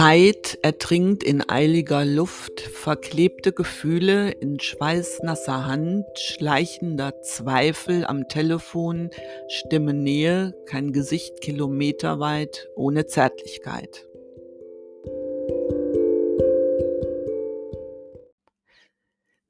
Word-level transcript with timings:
Zeit 0.00 0.58
ertrinkt 0.62 1.22
in 1.22 1.46
eiliger 1.46 2.06
Luft, 2.06 2.58
verklebte 2.62 3.52
Gefühle 3.52 4.30
in 4.30 4.58
schweißnasser 4.58 5.66
Hand, 5.66 6.06
schleichender 6.18 7.20
Zweifel 7.20 8.06
am 8.06 8.26
Telefon, 8.26 9.10
Stimme 9.48 9.92
Nähe, 9.92 10.54
kein 10.64 10.94
Gesicht 10.94 11.42
kilometerweit, 11.42 12.66
ohne 12.76 13.08
Zärtlichkeit. 13.08 14.06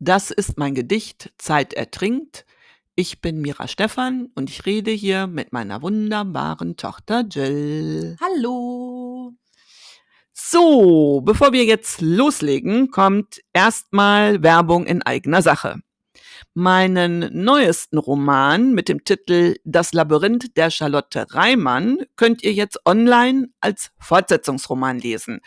Das 0.00 0.32
ist 0.32 0.58
mein 0.58 0.74
Gedicht 0.74 1.32
Zeit 1.38 1.74
ertrinkt. 1.74 2.44
Ich 2.96 3.20
bin 3.20 3.40
Mira 3.40 3.68
Stephan 3.68 4.30
und 4.34 4.50
ich 4.50 4.66
rede 4.66 4.90
hier 4.90 5.28
mit 5.28 5.52
meiner 5.52 5.80
wunderbaren 5.80 6.76
Tochter 6.76 7.24
Jill. 7.30 8.16
Hallo. 8.20 8.89
So, 10.42 11.20
bevor 11.20 11.52
wir 11.52 11.64
jetzt 11.64 12.00
loslegen, 12.00 12.90
kommt 12.90 13.40
erstmal 13.52 14.42
Werbung 14.42 14.86
in 14.86 15.02
eigener 15.02 15.42
Sache. 15.42 15.80
Meinen 16.54 17.28
neuesten 17.32 17.98
Roman 17.98 18.72
mit 18.72 18.88
dem 18.88 19.04
Titel 19.04 19.56
Das 19.64 19.92
Labyrinth 19.92 20.56
der 20.56 20.70
Charlotte 20.70 21.26
Reimann 21.30 21.98
könnt 22.16 22.42
ihr 22.42 22.54
jetzt 22.54 22.80
online 22.86 23.50
als 23.60 23.90
Fortsetzungsroman 23.98 24.98
lesen. 24.98 25.40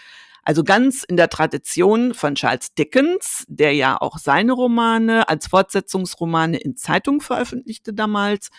Also 0.43 0.63
ganz 0.63 1.03
in 1.03 1.17
der 1.17 1.29
Tradition 1.29 2.13
von 2.13 2.35
Charles 2.35 2.73
Dickens, 2.75 3.45
der 3.47 3.73
ja 3.73 3.99
auch 3.99 4.19
seine 4.19 4.53
Romane 4.53 5.27
als 5.27 5.47
Fortsetzungsromane 5.47 6.57
in 6.57 6.77
Zeitungen 6.77 7.19
veröffentlichte 7.19 7.93
damals. 7.93 8.51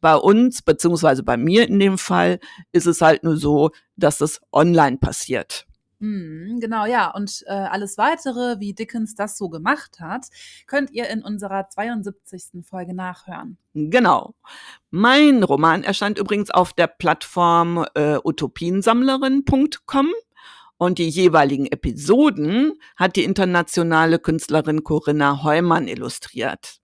Bei 0.00 0.14
uns, 0.14 0.62
beziehungsweise 0.62 1.24
bei 1.24 1.36
mir 1.36 1.68
in 1.68 1.80
dem 1.80 1.98
Fall, 1.98 2.38
ist 2.72 2.86
es 2.86 3.02
halt 3.02 3.24
nur 3.24 3.36
so, 3.36 3.70
dass 3.96 4.20
es 4.20 4.40
online 4.52 4.96
passiert. 4.96 5.66
Mm, 6.00 6.58
genau, 6.60 6.86
ja. 6.86 7.10
Und 7.10 7.44
äh, 7.46 7.52
alles 7.52 7.98
weitere, 7.98 8.58
wie 8.58 8.72
Dickens 8.72 9.14
das 9.14 9.36
so 9.36 9.50
gemacht 9.50 10.00
hat, 10.00 10.26
könnt 10.66 10.90
ihr 10.90 11.08
in 11.08 11.22
unserer 11.22 11.68
72. 11.68 12.64
Folge 12.64 12.94
nachhören. 12.94 13.58
Genau. 13.74 14.34
Mein 14.90 15.42
Roman 15.42 15.84
erscheint 15.84 16.18
übrigens 16.18 16.50
auf 16.50 16.72
der 16.72 16.86
Plattform 16.86 17.84
äh, 17.94 18.16
utopiensammlerin.com. 18.24 20.08
Und 20.78 20.98
die 20.98 21.10
jeweiligen 21.10 21.66
Episoden 21.66 22.72
hat 22.96 23.16
die 23.16 23.24
internationale 23.24 24.18
Künstlerin 24.18 24.82
Corinna 24.82 25.42
Heumann 25.42 25.86
illustriert. 25.86 26.80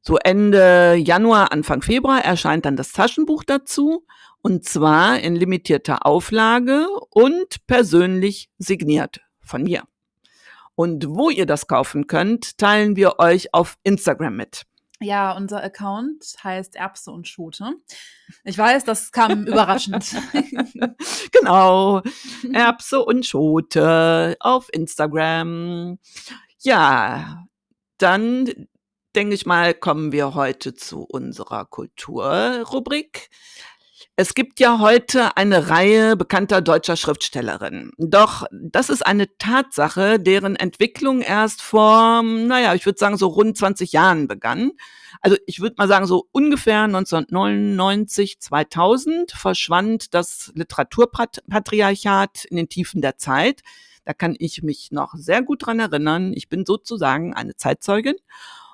So 0.00 0.16
Ende 0.16 0.94
Januar, 0.94 1.52
Anfang 1.52 1.82
Februar 1.82 2.24
erscheint 2.24 2.64
dann 2.64 2.76
das 2.76 2.92
Taschenbuch 2.92 3.44
dazu. 3.44 4.06
Und 4.48 4.64
zwar 4.64 5.20
in 5.20 5.36
limitierter 5.36 6.06
Auflage 6.06 6.88
und 7.10 7.66
persönlich 7.66 8.48
signiert 8.56 9.20
von 9.42 9.62
mir. 9.62 9.82
Und 10.74 11.06
wo 11.06 11.28
ihr 11.28 11.44
das 11.44 11.66
kaufen 11.66 12.06
könnt, 12.06 12.56
teilen 12.56 12.96
wir 12.96 13.18
euch 13.18 13.52
auf 13.52 13.76
Instagram 13.82 14.36
mit. 14.36 14.62
Ja, 15.00 15.36
unser 15.36 15.62
Account 15.62 16.34
heißt 16.42 16.76
Erbse 16.76 17.10
und 17.10 17.28
Schote. 17.28 17.74
Ich 18.42 18.56
weiß, 18.56 18.84
das 18.84 19.12
kam 19.12 19.46
überraschend. 19.46 20.16
genau. 21.32 22.00
Erbse 22.50 23.04
und 23.04 23.26
Schote 23.26 24.34
auf 24.40 24.70
Instagram. 24.72 25.98
Ja, 26.60 27.44
dann 27.98 28.66
denke 29.14 29.34
ich 29.34 29.44
mal, 29.44 29.74
kommen 29.74 30.10
wir 30.10 30.32
heute 30.32 30.72
zu 30.72 31.02
unserer 31.02 31.66
Kulturrubrik. 31.66 33.28
Es 34.16 34.34
gibt 34.34 34.60
ja 34.60 34.80
heute 34.80 35.36
eine 35.36 35.68
Reihe 35.70 36.16
bekannter 36.16 36.60
deutscher 36.60 36.96
Schriftstellerinnen. 36.96 37.92
Doch 37.98 38.46
das 38.52 38.90
ist 38.90 39.06
eine 39.06 39.36
Tatsache, 39.38 40.18
deren 40.18 40.56
Entwicklung 40.56 41.20
erst 41.20 41.62
vor, 41.62 42.22
naja, 42.22 42.74
ich 42.74 42.84
würde 42.84 42.98
sagen, 42.98 43.16
so 43.16 43.28
rund 43.28 43.56
20 43.56 43.92
Jahren 43.92 44.26
begann. 44.28 44.72
Also 45.20 45.36
ich 45.46 45.60
würde 45.60 45.76
mal 45.78 45.88
sagen, 45.88 46.06
so 46.06 46.28
ungefähr 46.32 46.82
1999, 46.82 48.40
2000 48.40 49.32
verschwand 49.32 50.14
das 50.14 50.52
Literaturpatriarchat 50.54 52.44
in 52.44 52.56
den 52.56 52.68
Tiefen 52.68 53.00
der 53.00 53.18
Zeit. 53.18 53.62
Da 54.04 54.14
kann 54.14 54.36
ich 54.38 54.62
mich 54.62 54.90
noch 54.90 55.14
sehr 55.14 55.42
gut 55.42 55.66
dran 55.66 55.80
erinnern. 55.80 56.32
Ich 56.34 56.48
bin 56.48 56.64
sozusagen 56.64 57.34
eine 57.34 57.56
Zeitzeugin. 57.56 58.16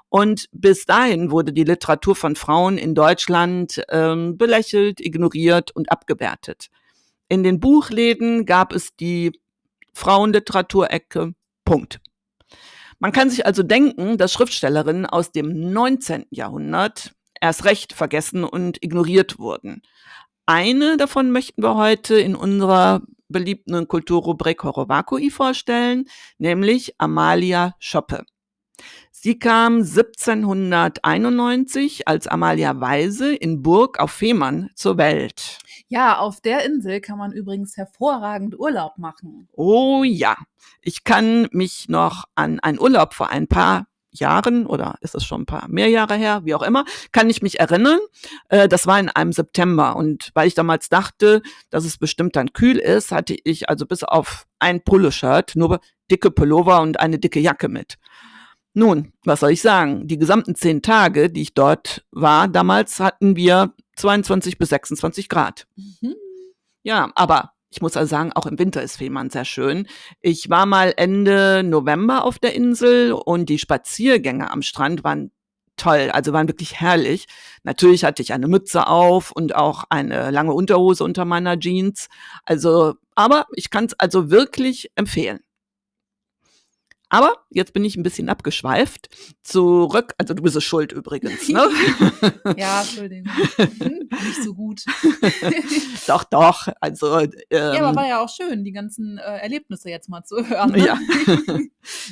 Und 0.09 0.47
bis 0.53 0.85
dahin 0.85 1.31
wurde 1.31 1.53
die 1.53 1.65
Literatur 1.65 2.15
von 2.15 2.37
Frauen 2.37 2.79
in 2.79 2.95
Deutschland 2.95 3.83
ähm, 3.89 4.37
belächelt, 4.39 5.01
ignoriert 5.01 5.73
und 5.73 5.91
abgewertet. 5.91 6.69
In 7.29 7.43
den 7.43 7.59
Buchläden 7.59 8.47
gab 8.47 8.73
es 8.73 8.95
die 8.97 9.33
Frauenliteraturecke. 9.93 11.35
Punkt. 11.65 12.01
Man 12.99 13.13
kann 13.13 13.31
sich 13.31 13.47
also 13.47 13.63
denken, 13.63 14.19
dass 14.19 14.33
Schriftstellerinnen 14.33 15.07
aus 15.07 15.33
dem 15.33 15.73
19. 15.73 16.27
Jahrhundert 16.31 17.15
erst 17.41 17.65
recht 17.65 17.93
vergessen 17.93 18.45
und 18.45 18.83
ignoriert 18.83 19.39
wurden. 19.39 19.83
Eine 20.47 20.97
davon 20.97 21.31
möchten 21.31 21.63
wir 21.63 21.75
heute 21.75 22.17
in 22.17 22.37
unserer 22.37 23.03
beliebten 23.29 23.89
Kulturrubrik 23.89 24.63
Horovakui 24.63 25.31
vorstellen, 25.31 26.05
nämlich 26.39 26.95
Amalia 26.99 27.75
Schoppe. 27.79 28.25
Sie 29.25 29.39
kam 29.39 29.77
1791 29.77 32.07
als 32.07 32.27
Amalia 32.27 32.79
Weise 32.79 33.35
in 33.35 33.63
Burg 33.63 33.99
auf 33.99 34.11
Fehmarn 34.11 34.69
zur 34.75 34.99
Welt. 34.99 35.61
Ja, 35.89 36.19
auf 36.19 36.43
der 36.43 36.67
Insel 36.67 37.01
kann 37.01 37.17
man 37.17 37.33
übrigens 37.33 37.79
hervorragend 37.79 38.61
Urlaub 38.61 38.99
machen. 38.99 39.49
Oh 39.53 40.05
ja, 40.05 40.37
ich 40.83 41.05
kann 41.05 41.49
mich 41.53 41.89
noch 41.89 42.25
an 42.35 42.61
einen 42.61 42.79
Urlaub 42.79 43.15
vor 43.15 43.31
ein 43.31 43.49
paar 43.49 43.87
Jahren 44.11 44.67
oder 44.67 44.97
ist 45.01 45.15
es 45.15 45.25
schon 45.25 45.41
ein 45.41 45.47
paar 45.47 45.69
mehr 45.69 45.89
Jahre 45.89 46.17
her, 46.17 46.43
wie 46.45 46.55
auch 46.55 46.61
immer, 46.61 46.85
kann 47.11 47.31
ich 47.31 47.41
mich 47.41 47.59
erinnern. 47.59 48.01
Äh, 48.51 48.69
das 48.69 48.87
war 48.87 49.01
in 49.01 49.09
einem 49.09 49.33
September 49.33 49.97
und 49.97 50.33
weil 50.35 50.49
ich 50.49 50.55
damals 50.55 50.91
dachte, 50.91 51.41
dass 51.71 51.87
es 51.87 51.97
bestimmt 51.97 52.37
dann 52.37 52.53
kühl 52.53 52.77
ist, 52.77 53.11
hatte 53.11 53.35
ich 53.45 53.71
also 53.71 53.87
bis 53.87 54.05
auf 54.05 54.45
ein 54.59 54.83
Polo-Shirt 54.83 55.57
nur 55.57 55.81
dicke 56.11 56.31
Pullover 56.31 56.83
und 56.83 57.01
eine 57.01 57.19
dicke 57.19 57.41
Jacke 57.41 57.71
mit. 57.71 57.97
Nun, 58.75 59.13
was 59.25 59.41
soll 59.41 59.53
ich 59.53 59.63
sagen? 59.63 60.09
Die 60.09 60.19
gesamten 60.19 60.57
zehn 60.57 60.83
Tage, 60.83 61.31
die 61.31 61.43
ich 61.43 61.55
dort 61.55 62.05
war, 62.11 62.49
damals 62.49 62.99
hatten 62.99 63.37
wir 63.37 63.73
22 63.97 64.59
bis 64.59 64.71
26 64.71 65.29
Grad. 65.29 65.67
Mhm. 65.77 66.15
Ja, 66.83 67.13
aber 67.15 67.53
ich 67.71 67.81
muss 67.81 67.97
also 67.97 68.11
sagen, 68.11 68.33
auch 68.33 68.47
im 68.47 68.59
Winter 68.59 68.83
ist 68.83 68.97
Fehmarn 68.97 69.31
sehr 69.31 69.45
schön. 69.45 69.87
Ich 70.21 70.51
war 70.51 70.67
mal 70.67 70.93
Ende 70.97 71.63
November 71.65 72.25
auf 72.25 72.39
der 72.39 72.55
Insel 72.55 73.13
und 73.13 73.49
die 73.49 73.59
Spaziergänge 73.59 74.51
am 74.51 74.63
Strand 74.63 75.05
waren 75.05 75.31
toll, 75.77 76.11
also 76.13 76.33
waren 76.33 76.49
wirklich 76.49 76.81
herrlich. 76.81 77.27
Natürlich 77.63 78.05
hatte 78.05 78.23
ich 78.23 78.33
eine 78.33 78.49
Mütze 78.49 78.87
auf 78.87 79.33
und 79.33 79.55
auch 79.55 79.85
eine 79.89 80.31
lange 80.31 80.53
Unterhose 80.53 81.03
unter 81.05 81.25
meiner 81.25 81.59
Jeans. 81.59 82.09
Also, 82.45 82.95
aber 83.15 83.47
ich 83.55 83.71
kann 83.71 83.87
es 83.87 83.99
also 83.99 84.31
wirklich 84.31 84.91
empfehlen. 84.95 85.41
Aber 87.15 87.37
jetzt 87.49 87.73
bin 87.73 87.85
ich 87.85 87.95
ein 87.95 88.03
bisschen 88.03 88.29
abgeschweift. 88.29 89.09
Zurück, 89.45 90.15
also 90.19 90.35
du 90.35 90.43
bist 90.43 90.57
es 90.57 90.65
schuld 90.65 90.91
übrigens, 90.91 91.49
ne? 91.49 91.69
ja, 92.57 92.81
Entschuldigung. 92.81 93.33
Nicht 93.57 94.43
so 94.43 94.53
gut. 94.53 94.83
doch, 96.09 96.25
doch. 96.25 96.67
Also, 96.81 97.21
ähm, 97.21 97.31
ja, 97.53 97.75
aber 97.75 97.91
ähm, 97.91 97.95
war 97.95 98.09
ja 98.09 98.21
auch 98.21 98.29
schön, 98.29 98.65
die 98.65 98.73
ganzen 98.73 99.19
äh, 99.19 99.39
Erlebnisse 99.39 99.91
jetzt 99.91 100.09
mal 100.09 100.25
zu 100.25 100.45
hören. 100.45 100.73
Ne? 100.73 100.87
Ja. 100.87 100.99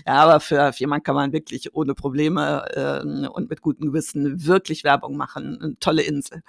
ja, 0.07 0.15
aber 0.15 0.39
für, 0.39 0.73
für 0.73 0.79
jemanden 0.79 1.03
kann 1.03 1.17
man 1.17 1.33
wirklich 1.33 1.75
ohne 1.75 1.97
Probleme 1.97 2.65
äh, 2.73 3.27
und 3.27 3.51
mit 3.51 3.61
gutem 3.61 3.89
Gewissen 3.89 4.47
wirklich 4.47 4.85
Werbung 4.85 5.17
machen. 5.17 5.59
Eine 5.61 5.79
tolle 5.81 6.03
Insel. 6.03 6.45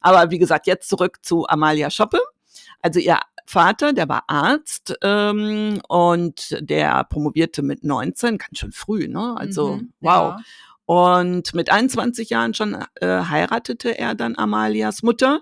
Aber 0.00 0.32
wie 0.32 0.38
gesagt, 0.38 0.66
jetzt 0.66 0.88
zurück 0.88 1.18
zu 1.22 1.46
Amalia 1.46 1.90
Schoppe. 1.90 2.18
Also 2.80 3.00
ihr 3.00 3.18
Vater, 3.46 3.92
der 3.92 4.08
war 4.08 4.24
Arzt 4.26 4.94
ähm, 5.02 5.80
und 5.88 6.56
der 6.60 7.04
promovierte 7.04 7.62
mit 7.62 7.84
19, 7.84 8.38
ganz 8.38 8.58
schön 8.58 8.72
früh, 8.72 9.06
ne? 9.08 9.34
Also 9.36 9.76
mhm, 9.76 9.92
wow. 10.00 10.36
Ja. 10.36 10.38
Und 10.86 11.54
mit 11.54 11.70
21 11.70 12.30
Jahren 12.30 12.52
schon 12.52 12.76
äh, 13.00 13.06
heiratete 13.06 13.98
er 13.98 14.14
dann 14.14 14.36
Amalias 14.36 15.02
Mutter. 15.02 15.40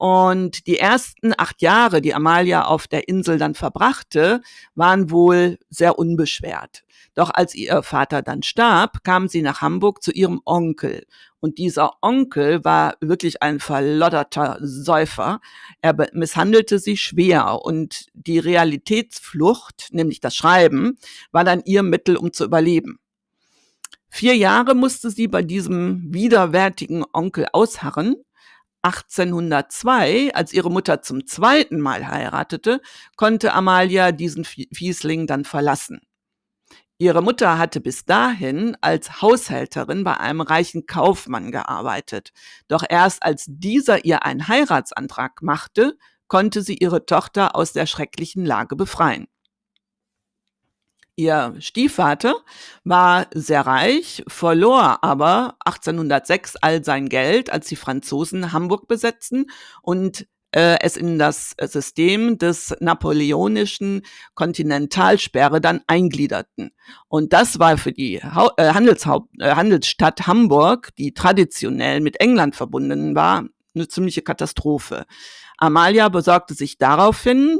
Und 0.00 0.66
die 0.66 0.78
ersten 0.78 1.34
acht 1.36 1.60
Jahre, 1.60 2.00
die 2.00 2.14
Amalia 2.14 2.64
auf 2.64 2.88
der 2.88 3.06
Insel 3.06 3.36
dann 3.36 3.54
verbrachte, 3.54 4.40
waren 4.74 5.10
wohl 5.10 5.58
sehr 5.68 5.98
unbeschwert. 5.98 6.84
Doch 7.14 7.28
als 7.34 7.54
ihr 7.54 7.82
Vater 7.82 8.22
dann 8.22 8.42
starb, 8.42 9.04
kam 9.04 9.28
sie 9.28 9.42
nach 9.42 9.60
Hamburg 9.60 10.02
zu 10.02 10.10
ihrem 10.10 10.40
Onkel. 10.46 11.04
Und 11.40 11.58
dieser 11.58 11.98
Onkel 12.00 12.64
war 12.64 12.94
wirklich 13.02 13.42
ein 13.42 13.60
verlodderter 13.60 14.56
Säufer. 14.62 15.42
Er 15.82 15.94
misshandelte 16.14 16.78
sie 16.78 16.96
schwer 16.96 17.60
und 17.62 18.06
die 18.14 18.38
Realitätsflucht, 18.38 19.88
nämlich 19.92 20.20
das 20.20 20.34
Schreiben, 20.34 20.96
war 21.30 21.44
dann 21.44 21.60
ihr 21.66 21.82
Mittel, 21.82 22.16
um 22.16 22.32
zu 22.32 22.46
überleben. 22.46 22.98
Vier 24.08 24.34
Jahre 24.34 24.74
musste 24.74 25.10
sie 25.10 25.28
bei 25.28 25.42
diesem 25.42 26.14
widerwärtigen 26.14 27.04
Onkel 27.12 27.48
ausharren, 27.52 28.16
1802, 28.82 30.34
als 30.34 30.52
ihre 30.52 30.70
Mutter 30.70 31.02
zum 31.02 31.26
zweiten 31.26 31.80
Mal 31.80 32.08
heiratete, 32.08 32.80
konnte 33.16 33.52
Amalia 33.52 34.12
diesen 34.12 34.44
Fiesling 34.44 35.26
dann 35.26 35.44
verlassen. 35.44 36.00
Ihre 36.98 37.22
Mutter 37.22 37.56
hatte 37.58 37.80
bis 37.80 38.04
dahin 38.04 38.76
als 38.82 39.22
Haushälterin 39.22 40.04
bei 40.04 40.18
einem 40.18 40.42
reichen 40.42 40.84
Kaufmann 40.86 41.50
gearbeitet. 41.50 42.32
Doch 42.68 42.84
erst 42.86 43.22
als 43.22 43.46
dieser 43.48 44.04
ihr 44.04 44.24
einen 44.26 44.48
Heiratsantrag 44.48 45.40
machte, 45.40 45.96
konnte 46.28 46.60
sie 46.60 46.76
ihre 46.76 47.06
Tochter 47.06 47.56
aus 47.56 47.72
der 47.72 47.86
schrecklichen 47.86 48.44
Lage 48.44 48.76
befreien. 48.76 49.28
Ihr 51.20 51.54
Stiefvater 51.58 52.34
war 52.82 53.26
sehr 53.34 53.66
reich, 53.66 54.24
verlor 54.26 55.04
aber 55.04 55.54
1806 55.66 56.56
all 56.56 56.82
sein 56.82 57.10
Geld, 57.10 57.52
als 57.52 57.66
die 57.66 57.76
Franzosen 57.76 58.54
Hamburg 58.54 58.88
besetzten 58.88 59.44
und 59.82 60.26
äh, 60.52 60.78
es 60.80 60.96
in 60.96 61.18
das 61.18 61.54
System 61.60 62.38
des 62.38 62.74
napoleonischen 62.80 64.00
Kontinentalsperre 64.34 65.60
dann 65.60 65.82
eingliederten. 65.86 66.70
Und 67.08 67.34
das 67.34 67.58
war 67.58 67.76
für 67.76 67.92
die 67.92 68.22
ha 68.22 68.54
äh, 68.56 68.72
Handelshaupt 68.72 69.28
äh, 69.40 69.54
Handelsstadt 69.56 70.26
Hamburg, 70.26 70.88
die 70.96 71.12
traditionell 71.12 72.00
mit 72.00 72.18
England 72.18 72.56
verbunden 72.56 73.14
war, 73.14 73.44
eine 73.74 73.88
ziemliche 73.88 74.22
Katastrophe. 74.22 75.04
Amalia 75.58 76.08
besorgte 76.08 76.54
sich 76.54 76.78
daraufhin 76.78 77.58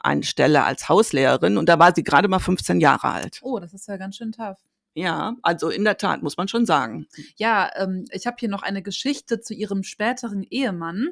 eine 0.00 0.22
Stelle 0.22 0.64
als 0.64 0.88
Hauslehrerin 0.88 1.56
und 1.56 1.68
da 1.68 1.78
war 1.78 1.94
sie 1.94 2.02
gerade 2.02 2.28
mal 2.28 2.38
15 2.38 2.80
Jahre 2.80 3.08
alt. 3.08 3.40
Oh, 3.42 3.58
das 3.58 3.72
ist 3.74 3.86
ja 3.88 3.96
ganz 3.96 4.16
schön 4.16 4.32
tough. 4.32 4.58
Ja, 4.94 5.36
also 5.42 5.70
in 5.70 5.84
der 5.84 5.98
Tat, 5.98 6.22
muss 6.22 6.36
man 6.36 6.48
schon 6.48 6.66
sagen. 6.66 7.06
Ja, 7.36 7.70
ähm, 7.76 8.06
ich 8.10 8.26
habe 8.26 8.36
hier 8.40 8.48
noch 8.48 8.62
eine 8.62 8.82
Geschichte 8.82 9.40
zu 9.40 9.54
ihrem 9.54 9.84
späteren 9.84 10.42
Ehemann. 10.42 11.10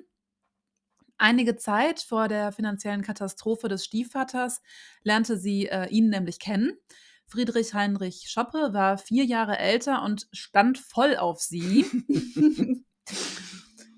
Einige 1.16 1.56
Zeit 1.56 2.00
vor 2.00 2.28
der 2.28 2.52
finanziellen 2.52 3.02
Katastrophe 3.02 3.68
des 3.68 3.84
Stiefvaters 3.84 4.62
lernte 5.02 5.36
sie 5.36 5.66
äh, 5.66 5.88
ihn 5.88 6.08
nämlich 6.08 6.38
kennen. 6.40 6.72
Friedrich 7.26 7.74
Heinrich 7.74 8.30
Schoppe 8.30 8.70
war 8.72 8.98
vier 8.98 9.24
Jahre 9.24 9.58
älter 9.58 10.02
und 10.02 10.28
stand 10.32 10.78
voll 10.78 11.16
auf 11.16 11.40
sie. 11.40 11.84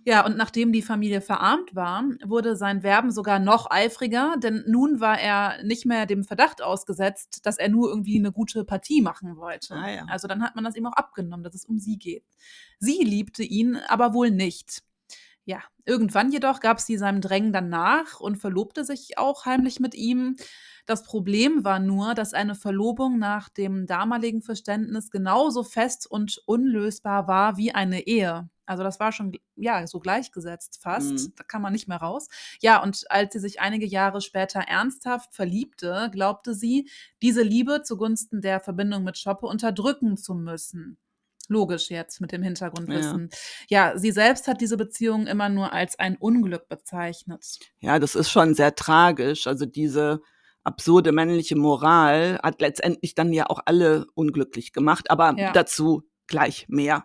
Ja, 0.06 0.25
und 0.25 0.37
nachdem 0.37 0.73
die 0.73 0.81
Familie 0.81 1.20
verarmt 1.20 1.75
war, 1.75 2.05
wurde 2.25 2.56
sein 2.56 2.82
Werben 2.82 3.11
sogar 3.11 3.38
noch 3.38 3.70
eifriger, 3.70 4.37
denn 4.43 4.64
nun 4.67 4.99
war 4.99 5.20
er 5.20 5.62
nicht 5.62 5.85
mehr 5.85 6.06
dem 6.06 6.25
Verdacht 6.25 6.62
ausgesetzt, 6.62 7.44
dass 7.44 7.58
er 7.58 7.69
nur 7.69 7.91
irgendwie 7.91 8.19
eine 8.19 8.32
gute 8.32 8.64
Partie 8.64 9.02
machen 9.02 9.37
wollte. 9.37 9.75
Ah, 9.75 9.91
ja. 9.91 10.05
Also 10.08 10.26
dann 10.26 10.43
hat 10.43 10.55
man 10.55 10.64
das 10.64 10.75
ihm 10.75 10.87
auch 10.87 10.94
abgenommen, 10.94 11.44
dass 11.44 11.55
es 11.55 11.67
um 11.67 11.79
sie 11.79 11.99
geht. 11.99 12.25
Sie 12.79 13.02
liebte 13.05 13.43
ihn 13.43 13.76
aber 13.88 14.14
wohl 14.14 14.31
nicht. 14.31 14.82
Ja, 15.44 15.61
irgendwann 15.85 16.32
jedoch 16.32 16.61
gab 16.61 16.81
sie 16.81 16.96
seinem 16.96 17.20
Drängen 17.20 17.53
dann 17.53 17.69
nach 17.69 18.20
und 18.20 18.37
verlobte 18.37 18.85
sich 18.85 19.19
auch 19.19 19.44
heimlich 19.46 19.81
mit 19.81 19.94
ihm. 19.94 20.37
Das 20.87 21.03
Problem 21.05 21.64
war 21.64 21.79
nur, 21.79 22.14
dass 22.14 22.35
eine 22.35 22.55
Verlobung 22.55 23.19
nach 23.19 23.49
dem 23.49 23.87
damaligen 23.87 24.43
Verständnis 24.43 25.11
genauso 25.11 25.62
fest 25.62 26.06
und 26.11 26.41
unlösbar 26.46 27.29
war 27.29 27.56
wie 27.58 27.73
eine 27.75 28.06
Ehe. 28.06 28.49
Also 28.70 28.84
das 28.84 29.00
war 29.00 29.11
schon, 29.11 29.32
ja, 29.56 29.84
so 29.88 29.99
gleichgesetzt 29.99 30.78
fast. 30.81 31.11
Mhm. 31.11 31.32
Da 31.34 31.43
kann 31.43 31.61
man 31.61 31.72
nicht 31.72 31.88
mehr 31.88 31.96
raus. 31.96 32.28
Ja, 32.61 32.81
und 32.81 33.05
als 33.11 33.32
sie 33.32 33.40
sich 33.40 33.61
einige 33.61 33.84
Jahre 33.84 34.20
später 34.20 34.61
ernsthaft 34.61 35.34
verliebte, 35.34 36.08
glaubte 36.12 36.55
sie, 36.55 36.88
diese 37.20 37.43
Liebe 37.43 37.82
zugunsten 37.82 38.40
der 38.40 38.61
Verbindung 38.61 39.02
mit 39.02 39.19
Schoppe 39.19 39.46
unterdrücken 39.46 40.17
zu 40.17 40.34
müssen. 40.34 40.99
Logisch 41.49 41.90
jetzt 41.90 42.20
mit 42.20 42.31
dem 42.31 42.44
Hintergrundwissen. 42.44 43.31
Ja. 43.69 43.90
ja, 43.90 43.99
sie 43.99 44.12
selbst 44.12 44.46
hat 44.46 44.61
diese 44.61 44.76
Beziehung 44.76 45.26
immer 45.26 45.49
nur 45.49 45.72
als 45.72 45.99
ein 45.99 46.17
Unglück 46.17 46.69
bezeichnet. 46.69 47.58
Ja, 47.81 47.99
das 47.99 48.14
ist 48.14 48.31
schon 48.31 48.55
sehr 48.55 48.76
tragisch. 48.76 49.49
Also 49.49 49.67
diese 49.67 50.20
absurde 50.62 51.11
männliche 51.11 51.56
Moral 51.56 52.38
hat 52.40 52.61
letztendlich 52.61 53.17
dann 53.17 53.32
ja 53.32 53.46
auch 53.50 53.58
alle 53.67 54.06
unglücklich 54.14 54.72
gemacht, 54.72 55.11
aber 55.11 55.34
Ja. 55.37 55.50
dazu 55.50 56.05
gleich 56.28 56.67
mehr. 56.69 57.05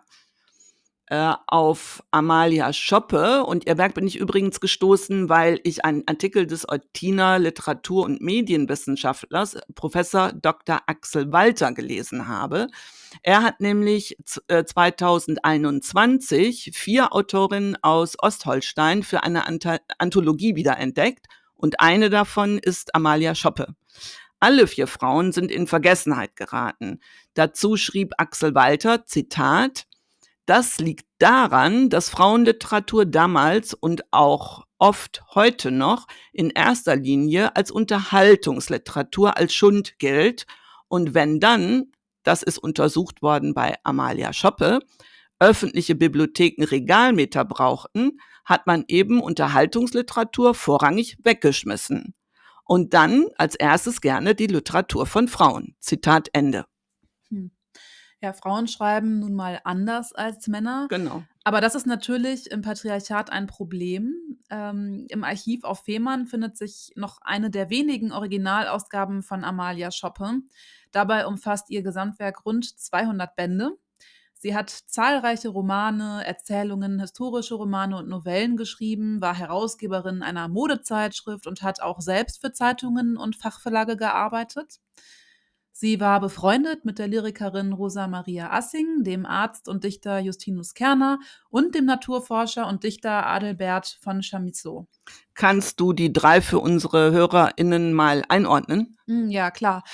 Äh, 1.08 1.34
auf 1.46 2.02
Amalia 2.10 2.72
Schoppe 2.72 3.44
und 3.44 3.64
ihr 3.68 3.78
Werk 3.78 3.94
bin 3.94 4.08
ich 4.08 4.16
übrigens 4.16 4.58
gestoßen, 4.58 5.28
weil 5.28 5.60
ich 5.62 5.84
einen 5.84 6.02
Artikel 6.08 6.48
des 6.48 6.68
Eutiner 6.68 7.38
Literatur- 7.38 8.04
und 8.04 8.20
Medienwissenschaftlers 8.20 9.56
Professor 9.76 10.32
Dr. 10.32 10.80
Axel 10.86 11.30
Walter 11.30 11.70
gelesen 11.70 12.26
habe. 12.26 12.66
Er 13.22 13.44
hat 13.44 13.60
nämlich 13.60 14.16
z- 14.24 14.42
äh, 14.48 14.64
2021 14.64 16.72
vier 16.74 17.14
Autorinnen 17.14 17.78
aus 17.82 18.16
Ostholstein 18.20 19.04
für 19.04 19.22
eine 19.22 19.44
Anthologie 19.98 20.56
wiederentdeckt 20.56 21.26
und 21.54 21.78
eine 21.78 22.10
davon 22.10 22.58
ist 22.58 22.96
Amalia 22.96 23.36
Schoppe. 23.36 23.76
Alle 24.40 24.66
vier 24.66 24.88
Frauen 24.88 25.30
sind 25.30 25.52
in 25.52 25.68
Vergessenheit 25.68 26.34
geraten. 26.34 26.98
Dazu 27.34 27.76
schrieb 27.76 28.14
Axel 28.18 28.56
Walter, 28.56 29.06
Zitat, 29.06 29.86
das 30.46 30.78
liegt 30.78 31.06
daran, 31.18 31.90
dass 31.90 32.08
Frauenliteratur 32.08 33.04
damals 33.04 33.74
und 33.74 34.04
auch 34.12 34.64
oft 34.78 35.22
heute 35.34 35.70
noch 35.70 36.06
in 36.32 36.50
erster 36.50 36.96
Linie 36.96 37.56
als 37.56 37.70
Unterhaltungsliteratur 37.70 39.36
als 39.36 39.52
Schund 39.54 39.98
gilt 39.98 40.46
und 40.88 41.14
wenn 41.14 41.40
dann, 41.40 41.92
das 42.22 42.42
ist 42.42 42.58
untersucht 42.58 43.22
worden 43.22 43.54
bei 43.54 43.74
Amalia 43.82 44.32
Schoppe, 44.32 44.80
öffentliche 45.38 45.94
Bibliotheken 45.94 46.64
Regalmeter 46.64 47.44
brauchten, 47.44 48.18
hat 48.44 48.66
man 48.66 48.84
eben 48.88 49.20
Unterhaltungsliteratur 49.20 50.54
vorrangig 50.54 51.18
weggeschmissen. 51.22 52.14
Und 52.64 52.94
dann 52.94 53.26
als 53.36 53.54
erstes 53.54 54.00
gerne 54.00 54.34
die 54.34 54.46
Literatur 54.46 55.06
von 55.06 55.28
Frauen. 55.28 55.76
Zitat 55.80 56.28
Ende. 56.32 56.64
Ja, 58.22 58.32
Frauen 58.32 58.66
schreiben 58.66 59.20
nun 59.20 59.34
mal 59.34 59.60
anders 59.64 60.12
als 60.14 60.48
Männer. 60.48 60.86
Genau. 60.88 61.22
Aber 61.44 61.60
das 61.60 61.74
ist 61.74 61.86
natürlich 61.86 62.50
im 62.50 62.62
Patriarchat 62.62 63.30
ein 63.30 63.46
Problem. 63.46 64.14
Ähm, 64.50 65.06
Im 65.10 65.22
Archiv 65.22 65.64
auf 65.64 65.84
Fehmarn 65.84 66.26
findet 66.26 66.56
sich 66.56 66.92
noch 66.96 67.18
eine 67.20 67.50
der 67.50 67.70
wenigen 67.70 68.12
Originalausgaben 68.12 69.22
von 69.22 69.44
Amalia 69.44 69.90
Schoppe. 69.90 70.40
Dabei 70.92 71.26
umfasst 71.26 71.70
ihr 71.70 71.82
Gesamtwerk 71.82 72.44
rund 72.46 72.64
200 72.64 73.36
Bände. 73.36 73.76
Sie 74.38 74.54
hat 74.54 74.70
zahlreiche 74.70 75.48
Romane, 75.48 76.24
Erzählungen, 76.24 77.00
historische 77.00 77.54
Romane 77.54 77.96
und 77.96 78.08
Novellen 78.08 78.56
geschrieben, 78.56 79.20
war 79.20 79.34
Herausgeberin 79.34 80.22
einer 80.22 80.48
Modezeitschrift 80.48 81.46
und 81.46 81.62
hat 81.62 81.80
auch 81.80 82.00
selbst 82.00 82.40
für 82.40 82.52
Zeitungen 82.52 83.16
und 83.16 83.36
Fachverlage 83.36 83.96
gearbeitet. 83.96 84.80
Sie 85.78 86.00
war 86.00 86.20
befreundet 86.20 86.86
mit 86.86 86.98
der 86.98 87.06
Lyrikerin 87.06 87.74
Rosa 87.74 88.08
Maria 88.08 88.50
Assing, 88.50 89.04
dem 89.04 89.26
Arzt 89.26 89.68
und 89.68 89.84
Dichter 89.84 90.20
Justinus 90.20 90.72
Kerner 90.72 91.18
und 91.50 91.74
dem 91.74 91.84
Naturforscher 91.84 92.66
und 92.66 92.82
Dichter 92.82 93.26
Adelbert 93.26 93.98
von 94.00 94.22
Chamisso. 94.22 94.86
Kannst 95.34 95.78
du 95.78 95.92
die 95.92 96.14
drei 96.14 96.40
für 96.40 96.60
unsere 96.60 97.12
HörerInnen 97.12 97.92
mal 97.92 98.24
einordnen? 98.30 98.96
Hm, 99.06 99.28
Ja, 99.28 99.50
klar. 99.50 99.84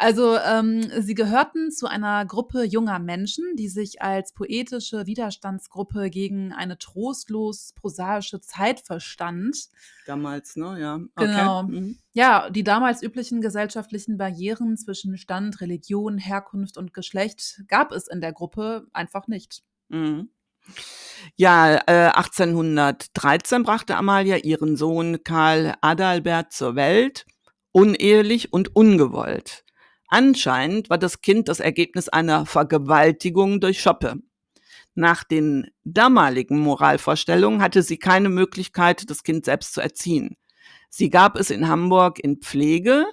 Also 0.00 0.38
ähm, 0.38 0.90
sie 1.02 1.14
gehörten 1.14 1.70
zu 1.70 1.86
einer 1.86 2.24
Gruppe 2.24 2.64
junger 2.64 2.98
Menschen, 2.98 3.54
die 3.56 3.68
sich 3.68 4.00
als 4.00 4.32
poetische 4.32 5.04
Widerstandsgruppe 5.04 6.08
gegen 6.08 6.54
eine 6.54 6.78
trostlos 6.78 7.74
prosaische 7.74 8.40
Zeit 8.40 8.80
verstand. 8.80 9.68
Damals, 10.06 10.56
ne? 10.56 10.80
Ja. 10.80 11.00
Genau. 11.16 11.64
Mhm. 11.64 11.98
Ja, 12.14 12.48
die 12.48 12.64
damals 12.64 13.02
üblichen 13.02 13.42
gesellschaftlichen 13.42 14.16
Barrieren 14.16 14.78
zwischen 14.78 15.18
Stand, 15.18 15.60
Religion, 15.60 16.16
Herkunft 16.16 16.78
und 16.78 16.94
Geschlecht 16.94 17.62
gab 17.68 17.92
es 17.92 18.08
in 18.08 18.22
der 18.22 18.32
Gruppe 18.32 18.86
einfach 18.94 19.28
nicht. 19.28 19.64
Mhm. 19.88 20.30
Ja, 21.36 21.76
äh, 21.86 22.10
1813 22.14 23.64
brachte 23.64 23.96
Amalia 23.98 24.38
ihren 24.38 24.76
Sohn 24.76 25.22
Karl 25.24 25.74
Adalbert 25.82 26.54
zur 26.54 26.74
Welt, 26.74 27.26
unehelich 27.72 28.50
und 28.54 28.74
ungewollt. 28.74 29.62
Anscheinend 30.10 30.90
war 30.90 30.98
das 30.98 31.20
Kind 31.20 31.48
das 31.48 31.60
Ergebnis 31.60 32.08
einer 32.08 32.44
Vergewaltigung 32.44 33.60
durch 33.60 33.80
Schoppe. 33.80 34.16
Nach 34.96 35.22
den 35.22 35.70
damaligen 35.84 36.58
Moralvorstellungen 36.58 37.62
hatte 37.62 37.84
sie 37.84 37.96
keine 37.96 38.28
Möglichkeit, 38.28 39.08
das 39.08 39.22
Kind 39.22 39.44
selbst 39.44 39.72
zu 39.72 39.80
erziehen. 39.80 40.36
Sie 40.88 41.10
gab 41.10 41.38
es 41.38 41.50
in 41.50 41.68
Hamburg 41.68 42.18
in 42.18 42.38
Pflege. 42.38 43.06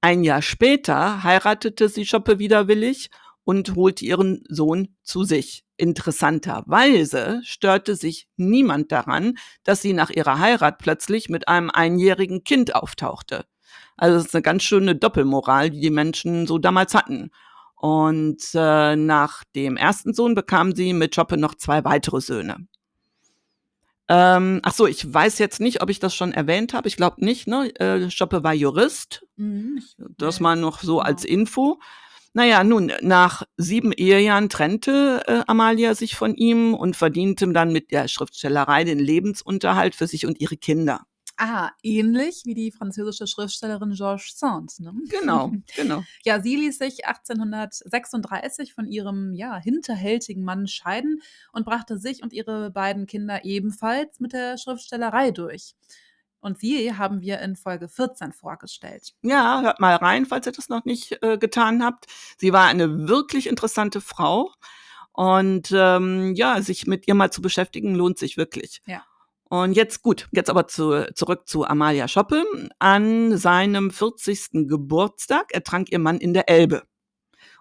Ein 0.00 0.24
Jahr 0.24 0.42
später 0.42 1.22
heiratete 1.22 1.88
sie 1.88 2.04
Schoppe 2.04 2.40
widerwillig 2.40 3.10
und 3.44 3.76
holte 3.76 4.04
ihren 4.04 4.42
Sohn 4.48 4.96
zu 5.04 5.22
sich. 5.22 5.64
Interessanterweise 5.76 7.40
störte 7.44 7.94
sich 7.94 8.28
niemand 8.36 8.90
daran, 8.90 9.38
dass 9.62 9.82
sie 9.82 9.92
nach 9.92 10.10
ihrer 10.10 10.40
Heirat 10.40 10.78
plötzlich 10.78 11.28
mit 11.28 11.46
einem 11.46 11.70
einjährigen 11.70 12.42
Kind 12.42 12.74
auftauchte. 12.74 13.44
Also 14.00 14.16
es 14.16 14.26
ist 14.26 14.34
eine 14.34 14.42
ganz 14.42 14.62
schöne 14.62 14.96
Doppelmoral, 14.96 15.70
die 15.70 15.80
die 15.80 15.90
Menschen 15.90 16.46
so 16.46 16.58
damals 16.58 16.94
hatten. 16.94 17.30
Und 17.76 18.42
äh, 18.54 18.96
nach 18.96 19.44
dem 19.54 19.76
ersten 19.76 20.14
Sohn 20.14 20.34
bekam 20.34 20.74
sie 20.74 20.94
mit 20.94 21.14
Schoppe 21.14 21.36
noch 21.36 21.54
zwei 21.54 21.84
weitere 21.84 22.20
Söhne. 22.20 22.66
Ähm, 24.08 24.60
ach 24.62 24.72
so, 24.72 24.86
ich 24.86 25.12
weiß 25.12 25.38
jetzt 25.38 25.60
nicht, 25.60 25.82
ob 25.82 25.90
ich 25.90 26.00
das 26.00 26.14
schon 26.14 26.32
erwähnt 26.32 26.72
habe. 26.72 26.88
Ich 26.88 26.96
glaube 26.96 27.22
nicht. 27.24 27.46
Ne? 27.46 27.74
Äh, 27.78 28.10
Schoppe 28.10 28.42
war 28.42 28.54
Jurist. 28.54 29.26
Mhm, 29.36 29.82
Das 30.16 30.40
mal 30.40 30.56
noch 30.56 30.80
so 30.80 30.96
genau. 30.96 31.06
als 31.06 31.24
Info. 31.24 31.78
Naja, 32.32 32.64
nun, 32.64 32.92
nach 33.02 33.42
sieben 33.56 33.92
Ehejahren 33.92 34.48
trennte 34.48 35.22
äh, 35.26 35.42
Amalia 35.46 35.94
sich 35.94 36.16
von 36.16 36.34
ihm 36.34 36.74
und 36.74 36.96
verdiente 36.96 37.52
dann 37.52 37.72
mit 37.72 37.90
der 37.90 38.08
Schriftstellerei 38.08 38.84
den 38.84 38.98
Lebensunterhalt 38.98 39.94
für 39.94 40.06
sich 40.06 40.26
und 40.26 40.40
ihre 40.40 40.56
Kinder. 40.56 41.02
Ah, 41.42 41.70
ähnlich 41.82 42.42
wie 42.44 42.52
die 42.52 42.70
französische 42.70 43.26
Schriftstellerin 43.26 43.94
Georges 43.94 44.38
Sand. 44.38 44.78
Ne? 44.78 44.92
Genau, 45.08 45.50
genau. 45.74 46.04
Ja, 46.22 46.42
sie 46.42 46.54
ließ 46.54 46.76
sich 46.76 47.06
1836 47.06 48.74
von 48.74 48.86
ihrem 48.86 49.32
ja, 49.32 49.56
hinterhältigen 49.56 50.44
Mann 50.44 50.66
scheiden 50.66 51.22
und 51.52 51.64
brachte 51.64 51.96
sich 51.96 52.22
und 52.22 52.34
ihre 52.34 52.70
beiden 52.70 53.06
Kinder 53.06 53.42
ebenfalls 53.46 54.20
mit 54.20 54.34
der 54.34 54.58
Schriftstellerei 54.58 55.30
durch. 55.30 55.76
Und 56.40 56.58
sie 56.58 56.92
haben 56.92 57.22
wir 57.22 57.40
in 57.40 57.56
Folge 57.56 57.88
14 57.88 58.34
vorgestellt. 58.34 59.14
Ja, 59.22 59.62
hört 59.62 59.80
mal 59.80 59.96
rein, 59.96 60.26
falls 60.26 60.44
ihr 60.44 60.52
das 60.52 60.68
noch 60.68 60.84
nicht 60.84 61.22
äh, 61.22 61.38
getan 61.38 61.82
habt. 61.82 62.04
Sie 62.36 62.52
war 62.52 62.66
eine 62.66 63.08
wirklich 63.08 63.46
interessante 63.46 64.02
Frau. 64.02 64.52
Und 65.12 65.70
ähm, 65.72 66.34
ja, 66.34 66.60
sich 66.60 66.86
mit 66.86 67.08
ihr 67.08 67.14
mal 67.14 67.30
zu 67.30 67.40
beschäftigen, 67.40 67.94
lohnt 67.94 68.18
sich 68.18 68.36
wirklich. 68.36 68.82
Ja. 68.84 69.04
Und 69.52 69.72
jetzt 69.72 70.02
gut, 70.02 70.28
jetzt 70.30 70.48
aber 70.48 70.68
zu, 70.68 71.12
zurück 71.14 71.48
zu 71.48 71.64
Amalia 71.66 72.06
Schoppe. 72.06 72.44
An 72.78 73.36
seinem 73.36 73.90
40. 73.90 74.68
Geburtstag 74.68 75.52
ertrank 75.52 75.90
ihr 75.90 75.98
Mann 75.98 76.18
in 76.18 76.34
der 76.34 76.48
Elbe. 76.48 76.84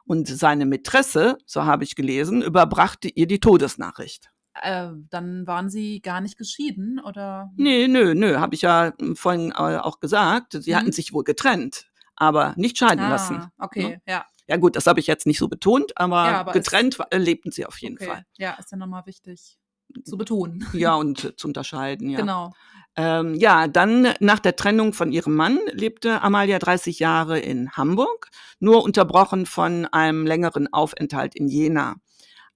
Und 0.06 0.28
seine 0.28 0.68
Mätresse, 0.68 1.38
so 1.48 1.66
habe 1.66 1.84
ich 1.84 1.96
gelesen, 1.96 2.44
überbrachte 2.44 3.10
ihr 3.10 3.26
die 3.26 3.40
Todesnachricht. 3.40 4.30
Äh, 4.62 4.90
dann 5.10 5.48
waren 5.48 5.72
sie 5.72 6.00
gar 6.02 6.22
nicht 6.22 6.38
geschieden, 6.38 7.00
oder? 7.00 7.50
Nee, 7.56 7.88
nö, 7.88 8.14
nö, 8.14 8.38
habe 8.38 8.54
ich 8.54 8.62
ja 8.62 8.94
vorhin 9.16 9.50
äh, 9.52 9.78
auch 9.78 10.00
gesagt. 10.00 10.54
Sie 10.62 10.72
Mhm. 10.72 10.76
hatten 10.76 10.92
sich 10.92 11.12
wohl 11.12 11.24
getrennt, 11.24 11.90
aber 12.16 12.54
nicht 12.56 12.78
scheiden 12.78 13.10
lassen. 13.10 13.38
Ah, 13.38 13.52
okay, 13.58 14.00
ja. 14.08 14.26
Ja 14.48 14.58
gut, 14.58 14.76
das 14.76 14.86
habe 14.86 15.00
ich 15.00 15.08
jetzt 15.08 15.26
nicht 15.26 15.40
so 15.40 15.48
betont, 15.48 15.96
aber, 15.96 16.26
Ja, 16.26 16.40
aber 16.42 16.52
getrennt 16.52 17.00
äh, 17.10 17.18
lebten 17.18 17.52
sie 17.52 17.66
auf 17.66 17.80
jeden 17.80 17.96
okay. 17.98 18.06
Fall. 18.08 18.26
Ja, 18.38 18.54
ist 18.60 18.72
ja 18.72 18.78
nochmal 18.78 19.06
wichtig 19.08 19.58
zu 20.04 20.18
betonen. 20.18 20.66
Ja, 20.74 20.96
und 20.96 21.34
zu 21.38 21.48
unterscheiden, 21.48 22.10
ja. 22.10 22.20
Genau. 22.20 22.54
Ähm, 22.96 23.36
ja, 23.36 23.68
dann 23.68 24.14
nach 24.20 24.40
der 24.40 24.56
Trennung 24.56 24.94
von 24.94 25.12
ihrem 25.12 25.36
Mann 25.36 25.60
lebte 25.72 26.22
Amalia 26.22 26.60
30 26.60 27.00
Jahre 27.00 27.40
in 27.40 27.72
Hamburg, 27.72 28.30
nur 28.60 28.84
unterbrochen 28.84 29.46
von 29.46 29.86
einem 29.86 30.26
längeren 30.26 30.72
Aufenthalt 30.74 31.36
in 31.36 31.48
Jena. 31.48 31.96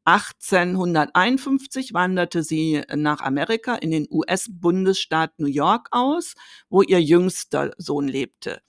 1851 0.06 1.94
wanderte 1.94 2.44
sie 2.44 2.82
nach 2.94 3.22
Amerika 3.22 3.76
in 3.76 3.92
den 3.92 4.08
US-Bundesstaat 4.12 5.40
New 5.40 5.48
York 5.48 5.88
aus, 5.92 6.34
wo 6.70 6.82
ihr 6.82 7.02
jüngster 7.02 7.72
Sohn 7.78 8.10
lebte. 8.10 8.62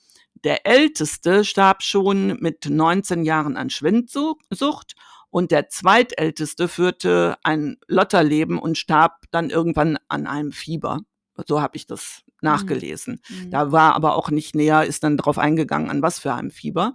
Der 0.44 0.66
älteste 0.66 1.44
starb 1.44 1.82
schon 1.82 2.36
mit 2.38 2.66
19 2.68 3.24
Jahren 3.24 3.56
an 3.56 3.70
Schwindsucht 3.70 4.94
und 5.34 5.50
der 5.50 5.68
zweitälteste 5.68 6.68
führte 6.68 7.36
ein 7.42 7.78
Lotterleben 7.88 8.56
und 8.56 8.78
starb 8.78 9.24
dann 9.32 9.50
irgendwann 9.50 9.98
an 10.06 10.28
einem 10.28 10.52
Fieber. 10.52 11.00
So 11.48 11.60
habe 11.60 11.76
ich 11.76 11.88
das 11.88 12.22
nachgelesen. 12.40 13.20
Mhm. 13.28 13.50
Da 13.50 13.72
war 13.72 13.96
aber 13.96 14.14
auch 14.14 14.30
nicht 14.30 14.54
näher, 14.54 14.84
ist 14.84 15.02
dann 15.02 15.16
darauf 15.16 15.38
eingegangen, 15.38 15.90
an 15.90 16.02
was 16.02 16.20
für 16.20 16.32
einem 16.32 16.52
Fieber. 16.52 16.94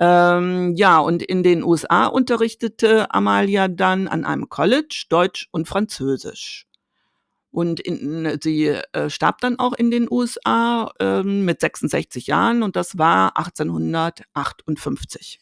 Ähm, 0.00 0.72
ja, 0.76 0.98
und 0.98 1.22
in 1.22 1.42
den 1.42 1.62
USA 1.62 2.06
unterrichtete 2.06 3.12
Amalia 3.12 3.68
dann 3.68 4.08
an 4.08 4.24
einem 4.24 4.48
College 4.48 5.04
Deutsch 5.10 5.48
und 5.50 5.68
Französisch. 5.68 6.66
Und 7.50 7.80
in, 7.80 8.38
sie 8.42 8.68
äh, 8.68 9.10
starb 9.10 9.42
dann 9.42 9.58
auch 9.58 9.74
in 9.74 9.90
den 9.90 10.10
USA 10.10 10.90
ähm, 11.00 11.44
mit 11.44 11.60
66 11.60 12.28
Jahren 12.28 12.62
und 12.62 12.76
das 12.76 12.96
war 12.96 13.36
1858. 13.36 15.38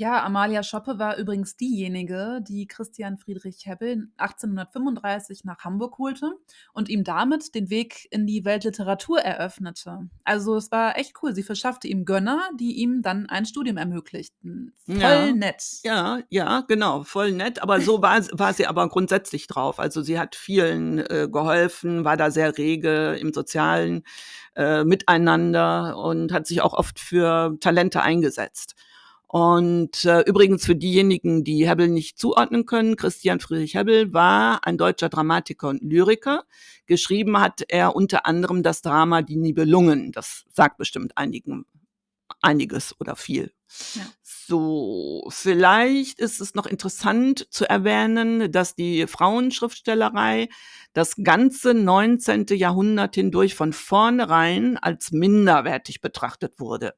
Ja, 0.00 0.24
Amalia 0.24 0.62
Schoppe 0.62 0.98
war 0.98 1.18
übrigens 1.18 1.58
diejenige, 1.58 2.40
die 2.40 2.66
Christian 2.66 3.18
Friedrich 3.18 3.66
Hebbel 3.66 4.08
1835 4.16 5.44
nach 5.44 5.62
Hamburg 5.62 5.98
holte 5.98 6.38
und 6.72 6.88
ihm 6.88 7.04
damit 7.04 7.54
den 7.54 7.68
Weg 7.68 8.08
in 8.10 8.26
die 8.26 8.46
Weltliteratur 8.46 9.20
eröffnete. 9.20 10.08
Also 10.24 10.56
es 10.56 10.72
war 10.72 10.96
echt 10.96 11.16
cool. 11.22 11.34
Sie 11.34 11.42
verschaffte 11.42 11.86
ihm 11.86 12.06
Gönner, 12.06 12.48
die 12.58 12.76
ihm 12.76 13.02
dann 13.02 13.28
ein 13.28 13.44
Studium 13.44 13.76
ermöglichten. 13.76 14.72
Voll 14.86 15.02
Ja. 15.02 15.32
nett. 15.34 15.62
Ja, 15.84 16.20
ja, 16.30 16.62
genau, 16.66 17.02
voll 17.04 17.32
nett. 17.32 17.62
Aber 17.62 17.82
so 17.82 18.00
war, 18.00 18.22
war 18.32 18.54
sie 18.54 18.66
aber 18.66 18.88
grundsätzlich 18.88 19.48
drauf. 19.48 19.78
Also 19.78 20.00
sie 20.00 20.18
hat 20.18 20.34
vielen 20.34 21.00
äh, 21.00 21.28
geholfen, 21.30 22.06
war 22.06 22.16
da 22.16 22.30
sehr 22.30 22.56
rege 22.56 23.18
im 23.20 23.34
sozialen 23.34 24.04
äh, 24.56 24.82
Miteinander 24.82 25.98
und 25.98 26.32
hat 26.32 26.46
sich 26.46 26.62
auch 26.62 26.72
oft 26.72 26.98
für 26.98 27.58
Talente 27.60 28.00
eingesetzt. 28.00 28.76
Und 29.32 30.04
äh, 30.06 30.22
übrigens 30.22 30.66
für 30.66 30.74
diejenigen, 30.74 31.44
die 31.44 31.68
Hebbel 31.68 31.86
nicht 31.86 32.18
zuordnen 32.18 32.66
können, 32.66 32.96
Christian 32.96 33.38
Friedrich 33.38 33.76
Hebbel 33.76 34.12
war 34.12 34.66
ein 34.66 34.76
deutscher 34.76 35.08
Dramatiker 35.08 35.68
und 35.68 35.84
Lyriker. 35.84 36.42
Geschrieben 36.86 37.38
hat 37.38 37.62
er 37.68 37.94
unter 37.94 38.26
anderem 38.26 38.64
das 38.64 38.82
Drama 38.82 39.22
Die 39.22 39.36
Nibelungen. 39.36 40.10
Das 40.10 40.46
sagt 40.52 40.78
bestimmt 40.78 41.16
einigen 41.16 41.64
einiges 42.42 42.96
oder 42.98 43.14
viel. 43.14 43.52
Ja. 43.94 44.02
So, 44.22 45.28
vielleicht 45.28 46.18
ist 46.18 46.40
es 46.40 46.56
noch 46.56 46.66
interessant 46.66 47.46
zu 47.50 47.68
erwähnen, 47.68 48.50
dass 48.50 48.74
die 48.74 49.06
Frauenschriftstellerei 49.06 50.48
das 50.92 51.14
ganze 51.22 51.72
19. 51.72 52.46
Jahrhundert 52.50 53.14
hindurch 53.14 53.54
von 53.54 53.72
vornherein 53.72 54.76
als 54.76 55.12
minderwertig 55.12 56.00
betrachtet 56.00 56.58
wurde. 56.58 56.94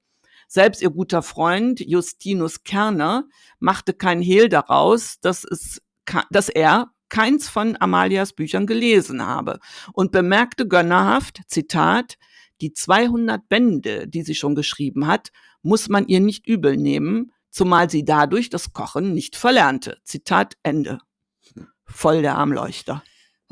Selbst 0.54 0.82
ihr 0.82 0.90
guter 0.90 1.22
Freund 1.22 1.80
Justinus 1.80 2.62
Kerner 2.62 3.24
machte 3.58 3.94
kein 3.94 4.20
Hehl 4.20 4.50
daraus, 4.50 5.18
dass, 5.18 5.44
es, 5.44 5.80
dass 6.28 6.50
er 6.50 6.90
keins 7.08 7.48
von 7.48 7.74
Amalias 7.80 8.34
Büchern 8.34 8.66
gelesen 8.66 9.24
habe 9.24 9.60
und 9.94 10.12
bemerkte 10.12 10.68
gönnerhaft, 10.68 11.40
Zitat, 11.46 12.18
die 12.60 12.74
200 12.74 13.48
Bände, 13.48 14.06
die 14.06 14.20
sie 14.20 14.34
schon 14.34 14.54
geschrieben 14.54 15.06
hat, 15.06 15.30
muss 15.62 15.88
man 15.88 16.06
ihr 16.06 16.20
nicht 16.20 16.46
übel 16.46 16.76
nehmen, 16.76 17.32
zumal 17.48 17.88
sie 17.88 18.04
dadurch 18.04 18.50
das 18.50 18.74
Kochen 18.74 19.14
nicht 19.14 19.36
verlernte. 19.36 20.00
Zitat 20.04 20.58
Ende. 20.62 20.98
Voll 21.86 22.20
der 22.20 22.36
Armleuchter. 22.36 23.02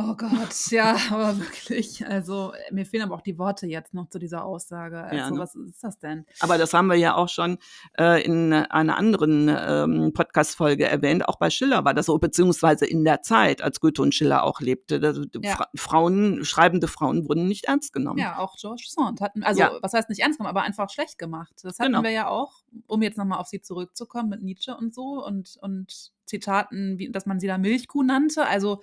Oh 0.03 0.15
Gott, 0.17 0.71
ja, 0.71 0.97
aber 1.11 1.39
wirklich. 1.39 2.07
Also 2.07 2.55
mir 2.71 2.87
fehlen 2.87 3.03
aber 3.03 3.15
auch 3.17 3.21
die 3.21 3.37
Worte 3.39 3.67
jetzt 3.67 3.93
noch 3.93 4.09
zu 4.09 4.19
dieser 4.19 4.45
Aussage. 4.47 5.03
Also 5.03 5.17
Ja, 5.17 5.31
ne? 5.31 5.39
was 5.39 5.55
ist 5.55 5.85
das 5.85 5.99
denn? 5.99 6.25
Aber 6.41 6.57
das 6.57 6.73
haben 6.73 6.87
wir 6.87 6.95
ja 6.97 7.15
auch 7.17 7.29
schon 7.29 7.59
äh, 7.99 8.23
in 8.25 8.53
einer 8.55 8.97
anderen 8.97 9.49
ähm, 9.55 10.13
Podcast-Folge 10.15 10.87
erwähnt. 10.87 11.29
Auch 11.29 11.37
bei 11.37 11.51
Schiller 11.51 11.85
war 11.85 11.93
das 11.93 12.07
so, 12.07 12.19
beziehungsweise 12.19 12.87
in 12.87 13.05
der 13.05 13.21
Zeit, 13.21 13.61
als 13.61 13.81
Goethe 13.81 14.01
und 14.01 14.15
Schiller 14.15 14.45
auch 14.45 14.61
lebte. 14.61 15.01
Da, 15.01 15.13
Ja. 15.43 15.57
Fra 15.57 15.69
Frauen, 15.77 16.45
schreibende 16.47 16.89
Frauen 16.89 17.29
wurden 17.29 17.47
nicht 17.47 17.67
ernst 17.67 17.93
genommen. 17.93 18.19
Ja, 18.19 18.39
auch 18.39 18.57
George 18.57 18.87
Sand 18.89 19.21
hatten, 19.21 19.43
also 19.43 19.61
Ja. 19.61 19.73
was 19.83 19.93
heißt 19.93 20.09
nicht 20.09 20.21
ernst 20.21 20.39
genommen, 20.39 20.57
aber 20.57 20.65
einfach 20.65 20.89
schlecht 20.89 21.19
gemacht. 21.19 21.53
Das 21.63 21.79
hatten 21.79 21.93
Genau. 21.93 22.03
wir 22.05 22.11
ja 22.11 22.29
auch, 22.29 22.63
um 22.87 23.03
jetzt 23.03 23.19
nochmal 23.19 23.39
auf 23.39 23.49
sie 23.49 23.61
zurückzukommen 23.61 24.31
mit 24.31 24.43
Nietzsche 24.43 24.75
und 24.75 24.95
so 24.95 25.23
und, 25.25 25.59
und 25.61 26.11
Zitaten, 26.25 26.99
wie, 26.99 27.11
dass 27.11 27.27
man 27.27 27.39
sie 27.39 27.49
da 27.49 27.59
Milchkuh 27.59 28.03
nannte. 28.03 28.47
Also, 28.47 28.83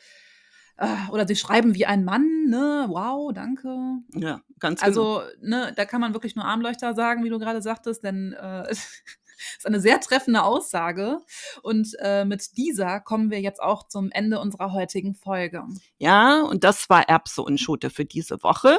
äh, 0.77 1.12
oder 1.12 1.27
sie 1.27 1.36
schreiben 1.36 1.75
wie 1.75 1.86
ein 1.86 2.03
Mann, 2.03 2.46
ne? 2.48 2.86
Wow, 2.88 3.31
danke. 3.34 4.00
Ja, 4.13 4.41
ganz 4.60 4.81
genau. 4.81 4.88
Also, 4.88 5.22
ne, 5.41 5.74
da 5.75 5.86
kann 5.86 6.01
man 6.01 6.13
wirklich 6.13 6.36
nur 6.36 6.46
Armleuchter 6.46 6.93
sagen, 6.93 7.24
wie 7.24 7.29
du 7.29 7.39
gerade 7.39 7.62
sagtest, 7.62 8.03
denn 8.03 8.34
äh, 8.34 8.69
ist 8.72 9.65
eine 9.65 9.79
sehr 9.79 10.00
treffende 10.00 10.43
Aussage. 10.43 11.19
Und 11.63 11.96
äh, 12.00 12.25
mit 12.25 12.57
dieser 12.57 13.00
kommen 13.00 13.31
wir 13.31 13.41
jetzt 13.41 13.62
auch 13.62 13.88
zum 13.88 14.12
Ende 14.12 14.39
unserer 14.39 14.72
heutigen 14.74 15.15
Folge. 15.15 15.63
Ja, 15.98 16.41
und 16.41 16.63
das 16.63 16.89
war 16.89 17.10
Erbse 17.10 17.41
und 17.41 17.60
Schote 17.60 17.89
für 17.89 18.05
diese 18.05 18.43
Woche. 18.43 18.77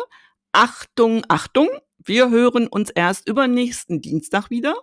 Achtung, 0.52 1.24
Achtung, 1.28 1.68
wir 1.98 2.30
hören 2.30 2.68
uns 2.68 2.90
erst 2.90 3.28
übernächsten 3.28 4.00
Dienstag 4.00 4.50
wieder, 4.50 4.74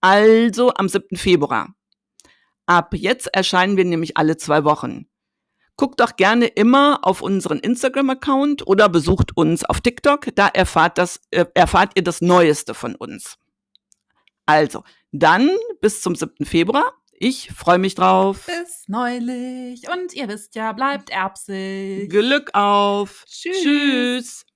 also 0.00 0.72
am 0.74 0.88
7. 0.88 1.16
Februar. 1.16 1.74
Ab 2.66 2.94
jetzt 2.94 3.28
erscheinen 3.34 3.76
wir 3.76 3.84
nämlich 3.84 4.16
alle 4.16 4.36
zwei 4.36 4.64
Wochen. 4.64 5.08
Guckt 5.78 6.00
doch 6.00 6.16
gerne 6.16 6.46
immer 6.46 6.98
auf 7.02 7.22
unseren 7.22 7.60
Instagram-Account 7.60 8.66
oder 8.66 8.88
besucht 8.88 9.36
uns 9.36 9.64
auf 9.64 9.80
TikTok, 9.80 10.26
da 10.34 10.48
erfahrt, 10.48 10.98
das, 10.98 11.20
äh, 11.30 11.46
erfahrt 11.54 11.92
ihr 11.94 12.02
das 12.02 12.20
Neueste 12.20 12.74
von 12.74 12.96
uns. 12.96 13.38
Also, 14.44 14.82
dann 15.12 15.50
bis 15.80 16.02
zum 16.02 16.16
7. 16.16 16.44
Februar. 16.44 16.92
Ich 17.12 17.52
freue 17.52 17.78
mich 17.78 17.94
drauf. 17.94 18.46
Bis 18.46 18.88
neulich. 18.88 19.88
Und 19.88 20.14
ihr 20.14 20.26
wisst 20.26 20.56
ja, 20.56 20.72
bleibt 20.72 21.10
erbsig. 21.10 22.10
Glück 22.10 22.50
auf. 22.54 23.24
Tschüss. 23.28 23.62
Tschüss. 23.62 24.46